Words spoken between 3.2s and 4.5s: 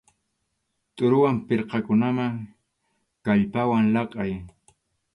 kallpawan laqʼay.